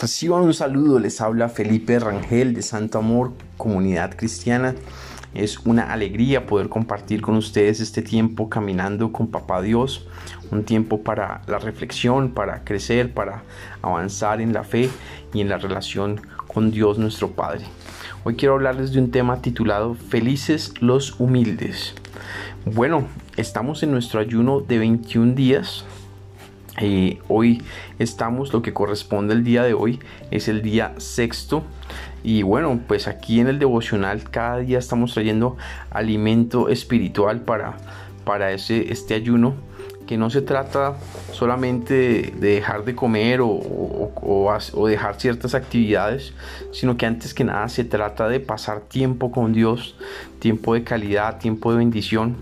Reciban 0.00 0.42
un 0.42 0.54
saludo, 0.54 1.00
les 1.00 1.20
habla 1.20 1.48
Felipe 1.48 1.98
Rangel 1.98 2.54
de 2.54 2.62
Santo 2.62 2.98
Amor, 2.98 3.32
Comunidad 3.56 4.14
Cristiana. 4.16 4.76
Es 5.34 5.58
una 5.66 5.92
alegría 5.92 6.46
poder 6.46 6.68
compartir 6.68 7.20
con 7.20 7.34
ustedes 7.34 7.80
este 7.80 8.00
tiempo 8.00 8.48
caminando 8.48 9.10
con 9.10 9.26
Papá 9.26 9.60
Dios, 9.60 10.06
un 10.52 10.62
tiempo 10.62 11.02
para 11.02 11.42
la 11.48 11.58
reflexión, 11.58 12.30
para 12.30 12.62
crecer, 12.62 13.12
para 13.12 13.42
avanzar 13.82 14.40
en 14.40 14.52
la 14.52 14.62
fe 14.62 14.88
y 15.34 15.40
en 15.40 15.48
la 15.48 15.58
relación 15.58 16.20
con 16.46 16.70
Dios 16.70 16.96
nuestro 16.98 17.32
Padre. 17.32 17.64
Hoy 18.22 18.36
quiero 18.36 18.54
hablarles 18.54 18.92
de 18.92 19.00
un 19.00 19.10
tema 19.10 19.42
titulado 19.42 19.94
Felices 19.94 20.74
los 20.78 21.18
humildes. 21.18 21.94
Bueno, 22.64 23.08
estamos 23.36 23.82
en 23.82 23.90
nuestro 23.90 24.20
ayuno 24.20 24.60
de 24.60 24.78
21 24.78 25.34
días 25.34 25.84
eh, 26.80 27.18
hoy 27.28 27.62
estamos, 27.98 28.52
lo 28.52 28.62
que 28.62 28.72
corresponde 28.72 29.34
el 29.34 29.44
día 29.44 29.62
de 29.62 29.74
hoy 29.74 30.00
es 30.30 30.48
el 30.48 30.62
día 30.62 30.94
sexto. 30.98 31.64
Y 32.22 32.42
bueno, 32.42 32.80
pues 32.86 33.08
aquí 33.08 33.40
en 33.40 33.48
el 33.48 33.58
devocional 33.58 34.28
cada 34.30 34.58
día 34.58 34.78
estamos 34.78 35.14
trayendo 35.14 35.56
alimento 35.90 36.68
espiritual 36.68 37.40
para, 37.40 37.76
para 38.24 38.52
ese, 38.52 38.92
este 38.92 39.14
ayuno 39.14 39.54
que 40.08 40.16
no 40.16 40.30
se 40.30 40.40
trata 40.40 40.96
solamente 41.32 42.32
de, 42.40 42.54
dejar 42.54 42.86
de 42.86 42.94
comer 42.94 43.42
o, 43.42 43.50
o, 43.50 44.86
dejar 44.88 45.20
ciertas 45.20 45.54
actividades, 45.54 46.32
sino 46.72 46.96
que 46.96 47.04
antes 47.04 47.34
que 47.34 47.44
nada 47.44 47.68
se 47.68 47.84
trata 47.84 48.26
de 48.26 48.40
pasar 48.40 48.80
tiempo 48.80 49.30
con 49.30 49.52
Dios, 49.52 49.96
tiempo 50.38 50.72
de 50.72 50.82
calidad, 50.82 51.38
tiempo 51.38 51.72
de 51.72 51.78
bendición, 51.78 52.36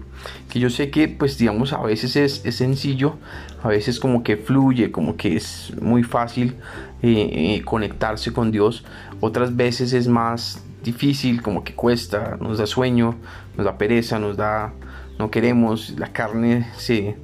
que 0.49 0.61
yo 0.61 0.71
sé 0.71 0.91
que 0.91 1.09
pues 1.09 1.39
digamos 1.39 1.73
a 1.73 1.83
veces 1.83 2.15
es, 2.15 2.55
sencillo, 2.55 3.17
a 3.65 3.69
veces 3.69 3.99
como 3.99 4.23
que 4.23 4.37
fluye, 4.37 4.93
como 4.93 5.17
que 5.17 5.35
es 5.35 5.73
muy 5.83 6.05
fácil 6.05 6.55
eh, 7.03 7.57
eh, 7.57 7.63
conectarse 7.65 8.33
con 8.33 8.53
Dios, 8.53 8.85
otras 9.21 9.57
veces 9.57 9.93
es 9.93 10.07
más 10.07 10.63
difícil, 10.85 11.43
como 11.43 11.65
que 11.65 11.75
cuesta, 11.75 12.37
nos 12.41 12.59
da 12.59 12.67
sueño, 12.67 13.17
nos 13.57 13.67
da 13.67 13.77
pereza, 13.77 14.21
nos 14.21 14.37
da, 14.37 14.73
no 15.19 15.33
queremos, 15.33 15.95
la 15.99 16.13
carne 16.13 16.69
se 16.77 17.17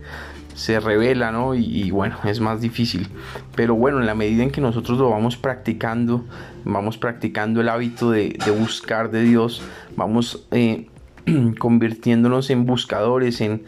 se 0.55 0.81
revela, 0.81 1.33
¿no? 1.33 1.55
Y, 1.55 1.91
bueno, 1.91 2.17
es 2.25 2.41
más 2.41 2.61
difícil. 2.61 3.09
Pero 3.55 3.75
bueno, 3.75 4.01
en 4.01 4.07
la 4.07 4.15
medida 4.15 4.43
en 4.43 4.51
que 4.51 4.61
nosotros 4.61 4.99
lo 4.99 5.11
vamos 5.11 5.37
practicando, 5.37 6.25
vamos 6.65 6.99
practicando 6.99 7.61
el 7.61 7.69
hábito 7.69 8.11
de, 8.11 8.37
buscar 8.59 9.11
de 9.11 9.23
Dios, 9.23 9.63
vamos 9.97 10.47
eh, 10.51 10.89
convirtiéndonos 11.59 12.51
en 12.51 12.67
buscadores, 12.67 13.41
en, 13.41 13.65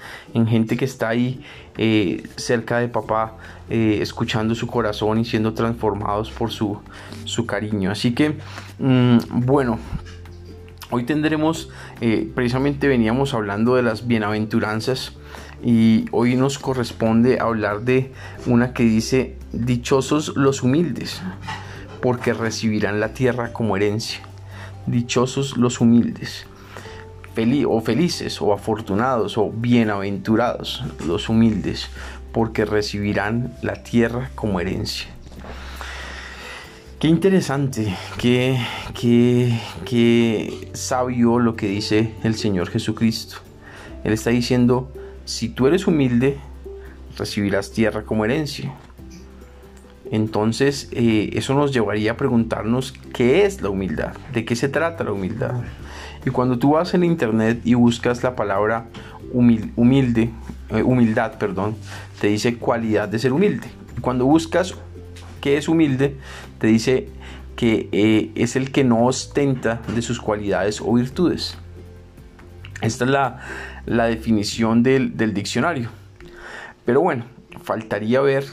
gente 0.47 0.77
que 0.77 0.85
está 0.85 1.09
ahí 1.09 1.43
eh, 1.79 2.23
cerca 2.37 2.79
de 2.79 2.89
papá, 2.89 3.37
eh, 3.71 3.99
escuchando 4.03 4.55
su 4.55 4.67
corazón 4.67 5.19
y 5.19 5.25
siendo 5.25 5.55
transformados 5.55 6.31
por 6.31 6.51
su, 6.51 6.81
cariño. 7.47 7.91
Así 7.91 8.15
que, 8.15 8.37
mm, 8.79 9.19
bueno, 9.47 9.79
hoy 10.91 11.05
tendremos, 11.05 11.71
precisamente 12.35 12.87
veníamos 12.87 13.35
hablando 13.35 13.75
de 13.75 13.83
las 13.83 14.07
bienaventuranzas 14.07 15.17
y 15.63 16.07
hoy 16.11 16.37
nos 16.37 16.59
corresponde 16.59 17.39
hablar 17.41 17.83
de 17.83 18.13
una 18.47 18.73
que 18.73 18.83
dice, 18.83 19.37
dichosos 19.53 20.37
los 20.37 20.63
humildes, 20.63 21.23
porque 22.01 22.35
recibirán 22.35 23.01
la 23.01 23.15
tierra 23.15 23.53
como 23.53 23.77
herencia. 23.77 24.21
Dichosos 24.87 25.57
los 25.57 25.81
humildes. 25.81 26.47
o 27.67 27.81
felices 27.81 28.41
o 28.41 28.53
afortunados 28.53 29.39
o 29.39 29.51
bienaventurados 29.51 30.85
los 31.07 31.29
humildes, 31.29 31.89
porque 32.33 32.65
recibirán 32.65 33.55
la 33.63 33.83
tierra 33.83 34.31
como 34.35 34.61
herencia. 34.61 35.09
Qué 36.99 37.09
interesante, 37.09 37.95
qué, 38.19 38.59
qué, 38.99 39.61
qué 39.85 40.71
sabio 40.73 41.39
lo 41.39 41.55
que 41.55 41.67
dice 41.67 42.15
el 42.23 42.35
Señor 42.35 42.71
Jesucristo. 42.71 43.37
Él 44.05 44.13
está 44.13 44.31
diciendo, 44.31 44.91
si 45.25 45.49
tú 45.49 45.67
eres 45.67 45.87
humilde, 45.87 46.39
recibirás 47.17 47.73
tierra 47.73 48.03
como 48.03 48.25
herencia. 48.25 48.75
Entonces, 50.11 50.89
eh, 50.93 51.31
eso 51.33 51.55
nos 51.55 51.73
llevaría 51.73 52.13
a 52.13 52.17
preguntarnos 52.17 52.93
qué 53.13 53.47
es 53.47 53.63
la 53.63 53.71
humildad, 53.71 54.15
de 54.33 54.45
qué 54.45 54.55
se 54.55 54.69
trata 54.69 55.05
la 55.05 55.13
humildad. 55.13 55.55
Y 56.27 56.31
cuando 56.31 56.59
tú 56.59 56.73
vas 56.73 56.95
en 56.95 57.05
internet 57.05 57.61
y 57.65 57.75
buscas 57.75 58.23
la 58.23 58.37
palabra 58.37 58.87
humilde, 59.33 60.31
eh, 60.71 60.83
humildad, 60.83 61.39
perdón, 61.39 61.77
te 62.21 62.29
dice 62.29 62.57
cualidad 62.57 63.09
de 63.09 63.19
ser 63.19 63.33
humilde. 63.33 63.67
cuando 64.01 64.27
buscas 64.27 64.75
qué 65.41 65.57
es 65.57 65.69
humilde, 65.69 66.17
te 66.59 66.67
dice 66.67 67.09
que 67.57 67.89
eh, 67.93 68.33
es 68.35 68.57
el 68.57 68.71
que 68.73 68.85
no 68.85 69.07
ostenta 69.07 69.81
de 69.95 70.03
sus 70.03 70.21
cualidades 70.21 70.81
o 70.81 70.93
virtudes. 70.93 71.57
Esta 72.85 73.05
es 73.05 73.11
la, 73.11 73.41
la 73.87 74.07
definición 74.07 74.83
del, 74.83 75.35
diccionario. 75.35 75.89
Pero 76.85 77.01
bueno, 77.01 77.25
faltaría 77.63 78.21
ver 78.21 78.45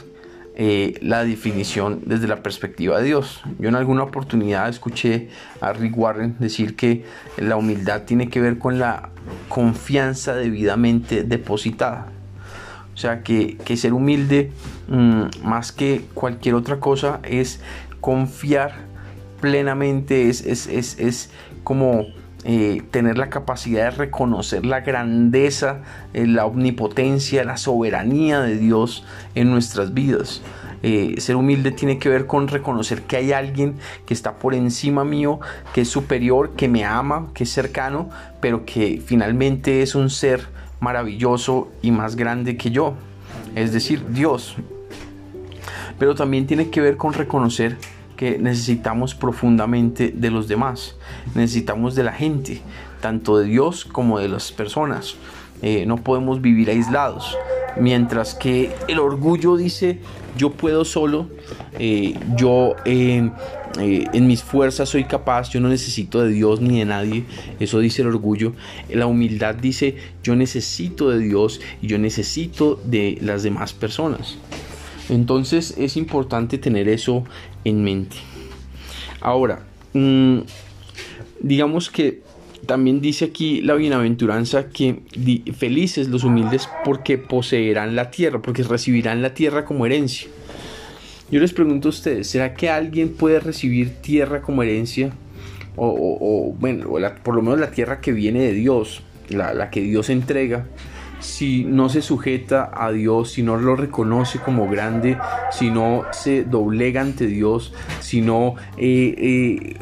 eh, 0.56 0.98
la 1.02 1.24
definición 1.24 2.00
desde 2.06 2.28
la 2.28 2.42
perspectiva 2.42 2.98
de 2.98 3.04
Dios. 3.04 3.42
Yo 3.58 3.68
en 3.68 3.74
alguna 3.74 4.04
oportunidad 4.04 4.68
escuché 4.68 5.28
a 5.60 5.72
Rick 5.72 5.96
Warren 5.96 6.36
decir 6.38 6.76
que 6.76 7.04
la 7.36 7.56
humildad 7.56 8.02
tiene 8.02 8.28
que 8.28 8.40
ver 8.40 8.58
con 8.58 8.78
la 8.78 9.10
confianza 9.48 10.34
debidamente 10.34 11.24
depositada. 11.24 12.06
O 12.94 12.96
sea 12.96 13.22
que, 13.22 13.56
ser 13.76 13.94
humilde 13.94 14.50
mm, 14.88 15.44
más 15.44 15.72
que 15.72 16.04
cualquier 16.14 16.54
otra 16.54 16.78
cosa 16.80 17.20
es 17.22 17.60
confiar 18.00 18.72
plenamente, 19.40 20.28
es, 20.28 20.44
es, 20.44 20.66
es, 20.66 20.98
es 20.98 21.30
como 21.64 22.06
eh, 22.44 22.82
tener 22.90 23.18
la 23.18 23.30
capacidad 23.30 23.84
de 23.84 23.90
reconocer 23.90 24.66
la 24.66 24.80
grandeza, 24.80 25.82
eh, 26.12 26.26
la 26.26 26.44
omnipotencia, 26.44 27.44
la 27.44 27.56
soberanía 27.56 28.40
de 28.40 28.58
Dios 28.58 29.04
en 29.34 29.50
nuestras 29.50 29.94
vidas. 29.94 30.42
Eh, 30.82 31.14
ser 31.18 31.36
humilde 31.36 31.70
tiene 31.70 31.98
que 31.98 32.08
ver 32.08 32.26
con 32.26 32.48
reconocer 32.48 33.02
que 33.02 33.16
hay 33.16 33.32
alguien 33.32 33.76
que 34.06 34.14
está 34.14 34.38
por 34.38 34.54
encima 34.54 35.04
mío, 35.04 35.38
que 35.72 35.82
es 35.82 35.88
superior, 35.88 36.50
que 36.56 36.66
me 36.68 36.84
ama, 36.84 37.28
que 37.32 37.44
es 37.44 37.50
cercano, 37.50 38.10
pero 38.40 38.64
que 38.64 39.00
finalmente 39.04 39.82
es 39.82 39.94
un 39.94 40.10
ser 40.10 40.48
maravilloso 40.80 41.70
y 41.80 41.92
más 41.92 42.16
grande 42.16 42.56
que 42.56 42.72
yo. 42.72 42.94
Es 43.54 43.72
decir, 43.72 44.04
Dios. 44.08 44.56
Pero 45.98 46.16
también 46.16 46.48
tiene 46.48 46.70
que 46.70 46.80
ver 46.80 46.96
con 46.96 47.12
reconocer 47.12 47.76
necesitamos 48.20 49.14
profundamente 49.14 50.12
de 50.14 50.30
los 50.30 50.48
demás, 50.48 50.96
necesitamos 51.34 51.94
de 51.94 52.04
la 52.04 52.12
gente, 52.12 52.62
tanto 53.00 53.38
de 53.38 53.46
Dios 53.46 53.84
como 53.84 54.18
de 54.18 54.28
las 54.28 54.52
personas. 54.52 55.16
Eh, 55.62 55.84
no 55.86 55.96
podemos 55.96 56.40
vivir 56.40 56.70
aislados. 56.70 57.36
Mientras 57.78 58.34
que 58.34 58.70
el 58.88 58.98
orgullo 58.98 59.56
dice, 59.56 60.00
yo 60.36 60.50
puedo 60.50 60.84
solo, 60.84 61.28
eh, 61.78 62.18
yo 62.36 62.74
eh, 62.84 63.30
en 63.78 64.26
mis 64.26 64.42
fuerzas 64.42 64.90
soy 64.90 65.04
capaz, 65.04 65.50
yo 65.50 65.60
no 65.60 65.68
necesito 65.68 66.20
de 66.20 66.30
Dios 66.30 66.60
ni 66.60 66.80
de 66.80 66.84
nadie, 66.84 67.24
eso 67.60 67.78
dice 67.78 68.02
el 68.02 68.08
orgullo. 68.08 68.52
La 68.90 69.06
humildad 69.06 69.54
dice, 69.54 69.96
yo 70.22 70.36
necesito 70.36 71.10
de 71.10 71.18
Dios 71.18 71.60
y 71.80 71.86
yo 71.86 71.98
necesito 71.98 72.78
de 72.84 73.18
las 73.20 73.42
demás 73.42 73.72
personas. 73.72 74.36
Entonces 75.12 75.74
es 75.76 75.98
importante 75.98 76.56
tener 76.56 76.88
eso 76.88 77.24
en 77.64 77.84
mente. 77.84 78.16
Ahora, 79.20 79.60
mm, 79.92 80.38
digamos 81.40 81.90
que 81.90 82.22
también 82.64 83.02
dice 83.02 83.26
aquí 83.26 83.60
la 83.60 83.74
bienaventuranza 83.74 84.70
que 84.70 85.02
felices 85.54 86.08
los 86.08 86.24
humildes 86.24 86.66
porque 86.82 87.18
poseerán 87.18 87.94
la 87.94 88.10
tierra, 88.10 88.40
porque 88.40 88.62
recibirán 88.62 89.20
la 89.20 89.34
tierra 89.34 89.66
como 89.66 89.84
herencia. 89.84 90.28
Yo 91.30 91.40
les 91.40 91.52
pregunto 91.52 91.88
a 91.88 91.90
ustedes, 91.90 92.28
¿será 92.28 92.54
que 92.54 92.70
alguien 92.70 93.10
puede 93.10 93.38
recibir 93.38 93.90
tierra 94.00 94.40
como 94.40 94.62
herencia? 94.62 95.12
O, 95.76 96.54
bueno, 96.58 96.86
por 97.22 97.34
lo 97.34 97.42
menos 97.42 97.60
la 97.60 97.70
tierra 97.70 98.00
que 98.00 98.12
viene 98.12 98.40
de 98.40 98.52
Dios, 98.54 99.02
la 99.28 99.68
que 99.70 99.82
Dios 99.82 100.08
entrega 100.08 100.66
si 101.22 101.64
no 101.64 101.88
se 101.88 102.02
sujeta 102.02 102.70
a 102.74 102.90
Dios, 102.90 103.32
si 103.32 103.42
no 103.42 103.56
lo 103.56 103.76
reconoce 103.76 104.38
como 104.40 104.68
grande, 104.68 105.16
si 105.50 105.70
no 105.70 106.04
se 106.12 106.44
doblega 106.44 107.00
ante 107.00 107.26
Dios, 107.26 107.72
si 108.00 108.20
no 108.20 108.56
eh, 108.76 109.14
eh, 109.16 109.76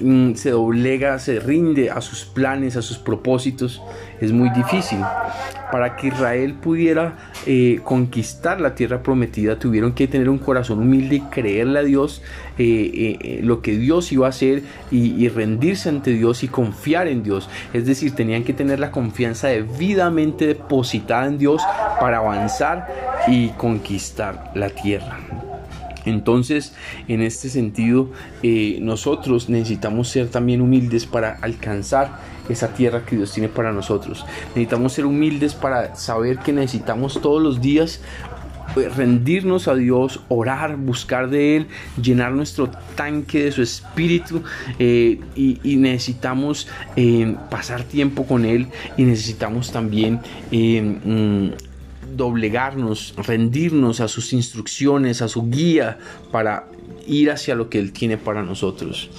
mm, 0.00 0.34
se 0.34 0.50
doblega, 0.50 1.18
se 1.18 1.40
rinde 1.40 1.90
a 1.90 2.00
sus 2.00 2.24
planes, 2.24 2.76
a 2.76 2.82
sus 2.82 2.98
propósitos, 2.98 3.80
es 4.20 4.32
muy 4.32 4.50
difícil. 4.50 5.00
Para 5.72 5.94
que 5.94 6.08
Israel 6.08 6.54
pudiera 6.54 7.16
eh, 7.46 7.80
conquistar 7.84 8.60
la 8.60 8.74
tierra 8.74 9.02
prometida, 9.02 9.58
tuvieron 9.58 9.92
que 9.92 10.08
tener 10.08 10.28
un 10.28 10.38
corazón 10.38 10.80
humilde 10.80 11.16
y 11.16 11.20
creerle 11.20 11.78
a 11.78 11.82
Dios 11.82 12.22
lo 12.58 13.62
que 13.62 13.76
Dios 13.78 14.12
iba 14.12 14.26
a 14.26 14.30
hacer 14.30 14.62
y, 14.90 15.14
y 15.14 15.28
rendirse 15.28 15.88
ante 15.88 16.10
Dios 16.10 16.42
y 16.42 16.48
confiar 16.48 17.06
en 17.06 17.22
Dios. 17.22 17.48
Es 17.72 17.86
decir, 17.86 18.14
tenían 18.14 18.44
que 18.44 18.52
tener 18.52 18.80
la 18.80 18.90
confianza 18.90 19.48
debidamente 19.48 20.46
depositada 20.46 21.26
en 21.26 21.38
Dios 21.38 21.62
para 21.98 22.18
avanzar 22.18 22.86
y 23.28 23.48
conquistar 23.50 24.50
la 24.54 24.68
tierra. 24.70 25.18
Entonces, 26.04 26.74
en 27.08 27.22
este 27.22 27.48
sentido, 27.48 28.10
eh, 28.42 28.78
nosotros 28.80 29.48
necesitamos 29.48 30.08
ser 30.08 30.28
también 30.28 30.60
humildes 30.60 31.06
para 31.06 31.38
alcanzar 31.42 32.18
esa 32.50 32.68
tierra 32.74 33.04
que 33.04 33.16
Dios 33.16 33.32
tiene 33.32 33.48
para 33.48 33.72
nosotros. 33.72 34.24
Necesitamos 34.48 34.92
ser 34.92 35.06
humildes 35.06 35.54
para 35.54 35.94
saber 35.94 36.38
que 36.38 36.52
necesitamos 36.52 37.20
todos 37.20 37.42
los 37.42 37.60
días 37.60 38.00
eh, 38.76 38.88
rendirnos 38.88 39.68
a 39.68 39.74
Dios, 39.74 40.20
orar, 40.28 40.76
buscar 40.76 41.28
de 41.30 41.56
Él, 41.56 41.66
llenar 42.00 42.32
nuestro 42.32 42.70
tanque 42.94 43.44
de 43.44 43.52
su 43.52 43.62
espíritu 43.62 44.42
eh, 44.78 45.20
y, 45.34 45.76
necesitamos 45.76 46.68
pasar 47.50 47.82
tiempo 47.82 48.26
con 48.26 48.44
Él 48.44 48.68
y 48.96 49.04
necesitamos 49.04 49.72
también 49.72 50.20
mm, 50.52 51.50
doblegarnos, 52.16 53.14
rendirnos 53.16 54.00
a 54.00 54.08
sus 54.08 54.32
instrucciones, 54.32 55.22
a 55.22 55.28
su 55.28 55.50
guía 55.50 55.98
para 56.30 56.66
ir 57.06 57.30
hacia 57.30 57.54
lo 57.54 57.68
que 57.68 57.78
Él 57.78 57.92
tiene 57.92 58.16
para 58.16 58.42
nosotros. 58.42 59.10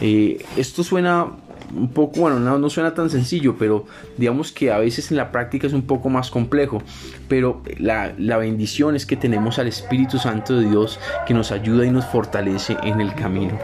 Eh, 0.00 0.44
esto 0.56 0.82
suena 0.82 1.28
un 1.74 1.88
poco, 1.88 2.20
bueno, 2.20 2.38
no, 2.38 2.70
suena 2.70 2.94
tan 2.94 3.10
sencillo, 3.10 3.56
pero 3.58 3.86
digamos 4.16 4.52
que 4.52 4.70
a 4.70 4.78
veces 4.78 5.10
en 5.10 5.16
la 5.16 5.32
práctica 5.32 5.66
es 5.66 5.72
un 5.72 5.82
poco 5.82 6.08
más 6.08 6.30
complejo. 6.30 6.82
Pero 7.28 7.62
la, 7.78 8.12
la, 8.18 8.36
bendición 8.36 8.94
es 8.94 9.06
que 9.06 9.16
tenemos 9.16 9.58
al 9.58 9.68
Espíritu 9.68 10.18
Santo 10.18 10.58
de 10.58 10.68
Dios 10.68 10.98
que 11.26 11.34
nos 11.34 11.50
ayuda 11.50 11.86
y 11.86 11.90
nos 11.90 12.04
fortalece 12.06 12.76
en 12.82 13.00
el 13.00 13.14
camino. 13.14 13.58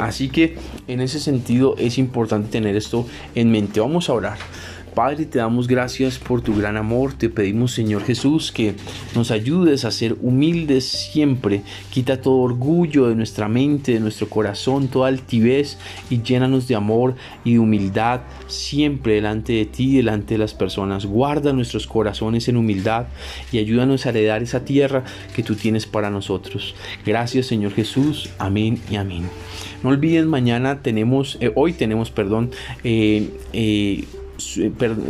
Así 0.00 0.28
que 0.28 0.58
en 0.86 1.00
ese 1.00 1.20
sentido 1.20 1.74
es 1.78 1.98
importante 1.98 2.48
tener 2.50 2.76
esto 2.76 3.06
en 3.34 3.50
mente. 3.50 3.80
Vamos 3.80 4.08
a 4.08 4.12
orar. 4.12 4.38
Padre, 4.96 5.26
te 5.26 5.40
damos 5.40 5.68
gracias 5.68 6.18
por 6.18 6.40
tu 6.40 6.56
gran 6.56 6.78
amor. 6.78 7.12
Te 7.12 7.28
pedimos, 7.28 7.72
Señor 7.72 8.02
Jesús, 8.02 8.50
que 8.50 8.76
nos 9.14 9.30
ayudes 9.30 9.84
a 9.84 9.90
ser 9.90 10.16
humildes 10.22 10.86
siempre. 10.86 11.60
Quita 11.90 12.22
todo 12.22 12.36
orgullo 12.36 13.06
de 13.06 13.14
nuestra 13.14 13.46
mente, 13.46 13.92
de 13.92 14.00
nuestro 14.00 14.30
corazón, 14.30 14.88
toda 14.88 15.08
altivez 15.08 15.76
y 16.08 16.22
llénanos 16.22 16.66
de 16.66 16.76
amor 16.76 17.14
y 17.44 17.52
de 17.52 17.58
humildad 17.58 18.22
siempre 18.46 19.16
delante 19.16 19.52
de 19.52 19.66
ti 19.66 19.98
delante 19.98 20.32
de 20.32 20.38
las 20.38 20.54
personas. 20.54 21.04
Guarda 21.04 21.52
nuestros 21.52 21.86
corazones 21.86 22.48
en 22.48 22.56
humildad 22.56 23.08
y 23.52 23.58
ayúdanos 23.58 24.06
a 24.06 24.08
heredar 24.08 24.42
esa 24.42 24.64
tierra 24.64 25.04
que 25.34 25.42
tú 25.42 25.56
tienes 25.56 25.84
para 25.84 26.08
nosotros. 26.08 26.74
Gracias, 27.04 27.44
Señor 27.44 27.72
Jesús. 27.72 28.30
Amén 28.38 28.80
y 28.90 28.96
amén. 28.96 29.28
No 29.82 29.90
olviden, 29.90 30.26
mañana 30.26 30.80
tenemos, 30.80 31.36
eh, 31.42 31.52
hoy 31.54 31.74
tenemos, 31.74 32.10
perdón, 32.10 32.50
eh, 32.82 33.28
eh, 33.52 34.06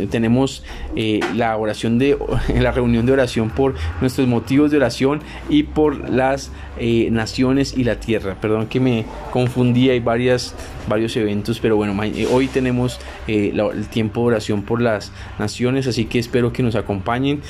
tenemos 0.09 0.63
eh, 0.95 1.19
la 1.35 1.57
oración 1.57 1.99
de 1.99 2.17
la 2.59 2.71
reunión 2.71 3.05
de 3.05 3.11
oración 3.11 3.49
por 3.49 3.75
nuestros 4.01 4.27
motivos 4.27 4.71
de 4.71 4.77
oración 4.77 5.21
y 5.49 5.63
por 5.63 6.09
las 6.09 6.51
eh, 6.79 7.09
naciones 7.11 7.75
y 7.77 7.83
la 7.83 7.99
tierra. 7.99 8.37
Perdón 8.39 8.67
que 8.67 8.79
me 8.79 9.05
confundí, 9.31 9.89
hay 9.89 9.99
varias, 9.99 10.55
varios 10.87 11.15
eventos, 11.17 11.59
pero 11.59 11.75
bueno, 11.75 11.95
hoy 12.31 12.47
tenemos 12.47 12.99
el 13.27 13.87
tiempo 13.87 14.21
de 14.21 14.27
oración 14.27 14.63
por 14.63 14.81
las 14.81 15.11
naciones, 15.39 15.87
así 15.87 16.05
que 16.05 16.19
espero 16.19 16.53
que 16.53 16.63
nos 16.63 16.75
acompañen 16.75 17.41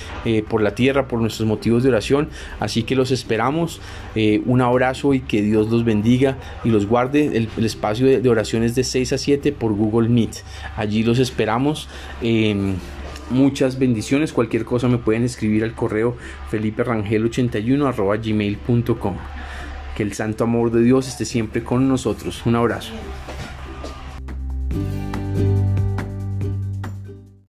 por 0.50 0.62
la 0.62 0.74
tierra, 0.76 1.08
por 1.08 1.20
nuestros 1.20 1.48
motivos 1.48 1.84
de 1.84 1.90
oración. 1.90 2.30
Así 2.60 2.84
que 2.84 2.96
los 2.96 3.12
esperamos. 3.12 3.82
un 4.46 4.62
abrazo 4.62 5.14
y 5.14 5.20
que 5.20 5.42
Dios 5.42 5.70
los 5.70 5.84
bendiga 5.84 6.38
y 6.64 6.70
los 6.70 6.88
guarde. 6.88 7.38
El, 7.38 7.66
espacio 7.66 8.08
de, 8.08 8.22
de 8.22 8.30
oraciones 8.30 8.76
de 8.76 8.84
6 8.84 9.14
a 9.14 9.18
7 9.18 9.52
por 9.52 9.74
Google 9.74 10.10
Meet. 10.10 10.44
Allí 10.78 11.04
los 11.04 11.20
esperamos 11.20 11.67
Em, 12.22 12.76
muchas 13.30 13.80
bendiciones. 13.80 14.34
Cualquier 14.34 14.66
cosa 14.66 14.88
me 14.88 14.98
pueden 14.98 15.24
escribir 15.24 15.64
al 15.64 15.74
correo 15.74 16.16
feliperangel81 16.52 18.22
gmail.com. 18.24 19.16
Que 19.96 20.04
el 20.04 20.14
santo 20.14 20.44
amor 20.44 20.72
de 20.72 20.82
Dios 20.82 21.08
esté 21.08 21.26
siempre 21.26 21.64
con 21.64 21.88
nosotros. 21.88 22.46
Un 22.46 22.56
abrazo. 22.56 22.94